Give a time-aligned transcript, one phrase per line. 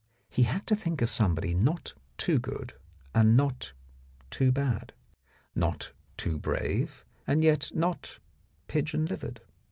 [0.31, 2.73] He had to think of somebody not too good
[3.13, 3.73] and not
[4.31, 4.93] too bad,
[5.53, 8.17] not too brave and yet not
[8.67, 9.41] pigeon livered.